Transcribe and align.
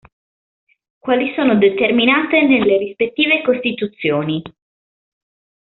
Quali 0.97 1.31
sono 1.35 1.59
determinate 1.59 2.41
nelle 2.41 2.77
rispettive 2.79 3.43
costituzioni. 3.43 4.41